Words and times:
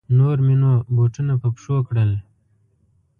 نور 0.17 0.37
مې 0.45 0.55
نو 0.61 0.71
بوټونه 0.95 1.33
په 1.41 1.47
پښو 1.55 1.77
کړل. 1.87 2.11